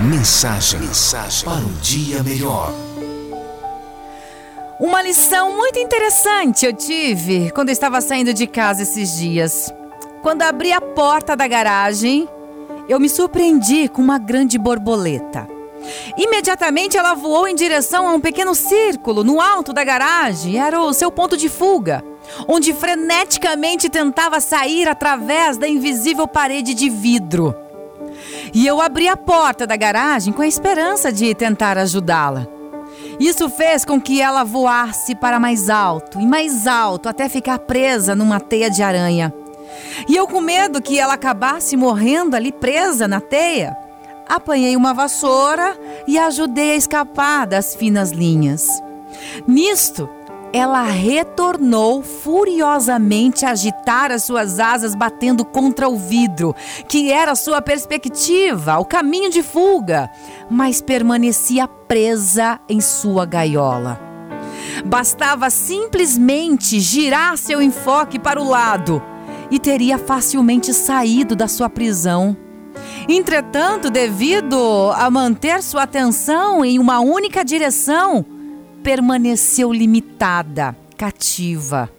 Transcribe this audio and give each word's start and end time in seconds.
Mensagem, 0.00 0.80
mensagem 0.80 1.44
para 1.44 1.60
um 1.60 1.72
dia 1.80 2.20
melhor. 2.24 2.74
Uma 4.80 5.00
lição 5.00 5.56
muito 5.56 5.78
interessante 5.78 6.66
eu 6.66 6.72
tive 6.72 7.52
quando 7.52 7.68
eu 7.68 7.72
estava 7.72 8.00
saindo 8.00 8.34
de 8.34 8.46
casa 8.46 8.82
esses 8.82 9.16
dias. 9.16 9.72
Quando 10.20 10.42
abri 10.42 10.72
a 10.72 10.80
porta 10.80 11.36
da 11.36 11.46
garagem, 11.46 12.28
eu 12.88 12.98
me 12.98 13.08
surpreendi 13.08 13.88
com 13.88 14.02
uma 14.02 14.18
grande 14.18 14.58
borboleta. 14.58 15.48
Imediatamente 16.18 16.96
ela 16.96 17.14
voou 17.14 17.46
em 17.46 17.54
direção 17.54 18.08
a 18.08 18.12
um 18.12 18.20
pequeno 18.20 18.54
círculo 18.54 19.22
no 19.22 19.40
alto 19.40 19.72
da 19.72 19.84
garagem, 19.84 20.58
era 20.58 20.80
o 20.80 20.92
seu 20.92 21.10
ponto 21.10 21.36
de 21.36 21.48
fuga, 21.48 22.02
onde 22.48 22.74
freneticamente 22.74 23.88
tentava 23.88 24.40
sair 24.40 24.88
através 24.88 25.56
da 25.56 25.68
invisível 25.68 26.26
parede 26.26 26.74
de 26.74 26.90
vidro. 26.90 27.63
E 28.54 28.66
eu 28.66 28.80
abri 28.80 29.08
a 29.08 29.16
porta 29.16 29.66
da 29.66 29.76
garagem 29.76 30.32
com 30.32 30.40
a 30.40 30.46
esperança 30.46 31.12
de 31.12 31.34
tentar 31.34 31.76
ajudá-la. 31.76 32.46
Isso 33.18 33.50
fez 33.50 33.84
com 33.84 34.00
que 34.00 34.20
ela 34.20 34.44
voasse 34.44 35.14
para 35.14 35.40
mais 35.40 35.68
alto 35.68 36.20
e 36.20 36.26
mais 36.26 36.66
alto 36.66 37.08
até 37.08 37.28
ficar 37.28 37.58
presa 37.58 38.14
numa 38.14 38.38
teia 38.38 38.70
de 38.70 38.82
aranha. 38.82 39.34
E 40.08 40.14
eu, 40.14 40.26
com 40.28 40.40
medo 40.40 40.80
que 40.80 40.98
ela 40.98 41.14
acabasse 41.14 41.76
morrendo 41.76 42.36
ali 42.36 42.52
presa 42.52 43.08
na 43.08 43.20
teia, 43.20 43.76
apanhei 44.28 44.76
uma 44.76 44.94
vassoura 44.94 45.76
e 46.06 46.16
ajudei 46.16 46.72
a 46.72 46.76
escapar 46.76 47.46
das 47.46 47.74
finas 47.74 48.10
linhas. 48.10 48.66
Nisto, 49.46 50.08
ela 50.54 50.84
retornou 50.84 52.00
furiosamente 52.00 53.44
a 53.44 53.50
agitar 53.50 54.12
as 54.12 54.22
suas 54.22 54.60
asas 54.60 54.94
batendo 54.94 55.44
contra 55.44 55.88
o 55.88 55.96
vidro, 55.96 56.54
que 56.88 57.10
era 57.10 57.34
sua 57.34 57.60
perspectiva, 57.60 58.78
o 58.78 58.84
caminho 58.84 59.30
de 59.30 59.42
fuga, 59.42 60.08
mas 60.48 60.80
permanecia 60.80 61.66
presa 61.66 62.60
em 62.68 62.80
sua 62.80 63.26
gaiola. 63.26 64.00
Bastava 64.86 65.50
simplesmente 65.50 66.78
girar 66.78 67.36
seu 67.36 67.60
enfoque 67.60 68.16
para 68.16 68.40
o 68.40 68.48
lado 68.48 69.02
e 69.50 69.58
teria 69.58 69.98
facilmente 69.98 70.72
saído 70.72 71.34
da 71.34 71.48
sua 71.48 71.68
prisão. 71.68 72.36
Entretanto, 73.08 73.90
devido 73.90 74.92
a 74.94 75.10
manter 75.10 75.64
sua 75.64 75.82
atenção 75.82 76.64
em 76.64 76.78
uma 76.78 77.00
única 77.00 77.44
direção, 77.44 78.24
permaneceu 78.84 79.72
limitada, 79.72 80.76
cativa. 80.96 81.90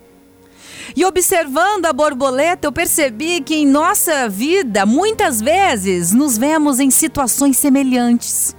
E 0.95 1.03
observando 1.03 1.88
a 1.88 1.91
borboleta, 1.91 2.67
eu 2.67 2.72
percebi 2.72 3.41
que 3.41 3.55
em 3.55 3.66
nossa 3.66 4.30
vida, 4.30 4.86
muitas 4.86 5.41
vezes, 5.41 6.13
nos 6.13 6.38
vemos 6.38 6.80
em 6.80 6.91
situações 6.91 7.58
semelhantes, 7.58 8.56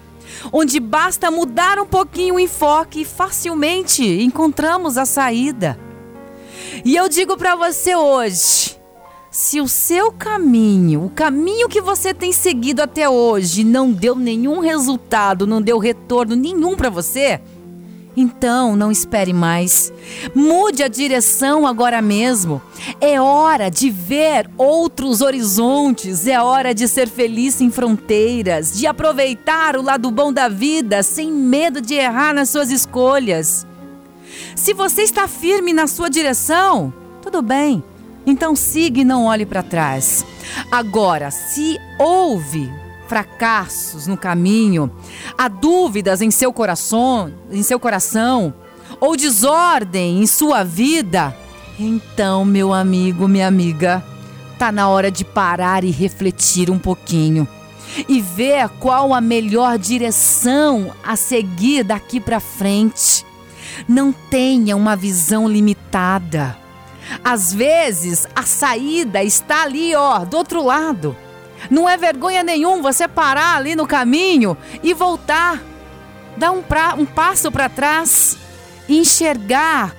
onde 0.52 0.80
basta 0.80 1.30
mudar 1.30 1.78
um 1.78 1.86
pouquinho 1.86 2.34
o 2.34 2.40
enfoque 2.40 3.02
e 3.02 3.04
facilmente 3.04 4.02
encontramos 4.04 4.98
a 4.98 5.06
saída. 5.06 5.78
E 6.84 6.96
eu 6.96 7.08
digo 7.08 7.36
para 7.36 7.54
você 7.54 7.94
hoje, 7.94 8.76
se 9.30 9.60
o 9.60 9.68
seu 9.68 10.10
caminho, 10.10 11.04
o 11.04 11.10
caminho 11.10 11.68
que 11.68 11.80
você 11.80 12.12
tem 12.12 12.32
seguido 12.32 12.82
até 12.82 13.08
hoje, 13.08 13.62
não 13.62 13.92
deu 13.92 14.16
nenhum 14.16 14.58
resultado, 14.58 15.46
não 15.46 15.62
deu 15.62 15.78
retorno 15.78 16.34
nenhum 16.34 16.74
para 16.74 16.90
você, 16.90 17.40
então, 18.16 18.74
não 18.74 18.90
espere 18.90 19.34
mais. 19.34 19.92
Mude 20.34 20.82
a 20.82 20.88
direção 20.88 21.66
agora 21.66 22.00
mesmo. 22.00 22.62
É 22.98 23.20
hora 23.20 23.68
de 23.68 23.90
ver 23.90 24.48
outros 24.56 25.20
horizontes. 25.20 26.26
É 26.26 26.40
hora 26.40 26.74
de 26.74 26.88
ser 26.88 27.08
feliz 27.08 27.56
sem 27.56 27.70
fronteiras, 27.70 28.72
de 28.72 28.86
aproveitar 28.86 29.76
o 29.76 29.82
lado 29.82 30.10
bom 30.10 30.32
da 30.32 30.48
vida 30.48 31.02
sem 31.02 31.30
medo 31.30 31.80
de 31.82 31.94
errar 31.94 32.32
nas 32.32 32.48
suas 32.48 32.70
escolhas. 32.70 33.66
Se 34.54 34.72
você 34.72 35.02
está 35.02 35.28
firme 35.28 35.74
na 35.74 35.86
sua 35.86 36.08
direção, 36.08 36.92
tudo 37.20 37.42
bem. 37.42 37.84
Então 38.24 38.56
siga 38.56 39.00
e 39.00 39.04
não 39.04 39.26
olhe 39.26 39.44
para 39.44 39.62
trás. 39.62 40.24
Agora, 40.70 41.30
se 41.30 41.76
houve 41.98 42.68
fracassos 43.08 44.06
no 44.06 44.16
caminho, 44.16 44.90
há 45.36 45.48
dúvidas 45.48 46.20
em 46.20 46.30
seu 46.30 46.52
coração, 46.52 47.32
em 47.50 47.62
seu 47.62 47.78
coração, 47.78 48.54
ou 49.00 49.16
desordem 49.16 50.22
em 50.22 50.26
sua 50.26 50.62
vida, 50.64 51.34
então, 51.78 52.44
meu 52.44 52.72
amigo, 52.72 53.28
minha 53.28 53.46
amiga, 53.46 54.02
tá 54.58 54.72
na 54.72 54.88
hora 54.88 55.10
de 55.10 55.24
parar 55.24 55.84
e 55.84 55.90
refletir 55.90 56.70
um 56.70 56.78
pouquinho 56.78 57.46
e 58.08 58.20
ver 58.20 58.68
qual 58.80 59.12
a 59.12 59.20
melhor 59.20 59.78
direção 59.78 60.92
a 61.04 61.16
seguir 61.16 61.84
daqui 61.84 62.18
para 62.18 62.40
frente. 62.40 63.26
Não 63.86 64.10
tenha 64.10 64.74
uma 64.74 64.96
visão 64.96 65.46
limitada. 65.46 66.56
Às 67.22 67.52
vezes, 67.52 68.26
a 68.34 68.42
saída 68.42 69.22
está 69.22 69.62
ali, 69.62 69.94
ó, 69.94 70.24
do 70.24 70.36
outro 70.36 70.64
lado. 70.64 71.14
Não 71.70 71.88
é 71.88 71.96
vergonha 71.96 72.42
nenhum 72.42 72.82
você 72.82 73.08
parar 73.08 73.56
ali 73.56 73.74
no 73.74 73.86
caminho 73.86 74.56
e 74.82 74.92
voltar, 74.94 75.62
dar 76.36 76.52
um, 76.52 76.62
pra, 76.62 76.94
um 76.94 77.04
passo 77.04 77.50
para 77.50 77.68
trás 77.68 78.36
enxergar 78.88 79.94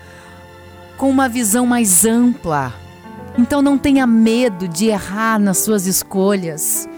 com 0.98 1.10
uma 1.10 1.28
visão 1.28 1.66
mais 1.66 2.06
ampla. 2.06 2.74
Então 3.38 3.62
não 3.62 3.78
tenha 3.78 4.08
medo 4.08 4.68
de 4.68 4.88
errar 4.88 5.40
nas 5.40 5.60
suas 5.60 5.86
escolhas. 5.86 6.90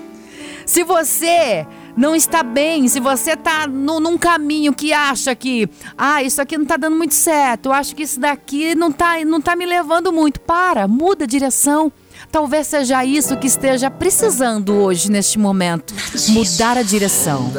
Se 0.66 0.84
você 0.84 1.66
não 1.98 2.16
está 2.16 2.44
bem, 2.44 2.88
se 2.88 3.00
você 3.00 3.31
está 3.31 3.68
num 3.68 4.18
caminho 4.18 4.74
que 4.74 4.94
acha 4.94 5.36
que, 5.36 5.68
ah, 5.98 6.24
isso 6.24 6.42
aqui 6.42 6.56
não 6.58 6.64
está 6.64 6.78
dando 6.78 6.96
muito 6.96 7.14
certo, 7.14 7.66
eu 7.66 7.74
acho 7.74 7.96
que 7.96 8.03
isso 8.03 8.19
daqui 8.19 8.75
não 8.75 8.90
está 8.90 9.19
não 9.25 9.42
tá 9.42 9.56
me 9.56 9.66
levando 9.66 10.14
muito, 10.14 10.40
para, 10.40 10.88
muda 10.88 11.25
a 11.25 11.28
direção. 11.28 11.92
Talvez 12.31 12.68
seja 12.68 13.03
isso 13.03 13.38
que 13.38 13.47
esteja 13.47 13.90
precisando 13.90 14.74
hoje, 14.75 15.12
neste 15.12 15.40
momento. 15.40 15.94
Mudar 16.30 16.78
a 16.78 16.84
direção. 16.84 17.52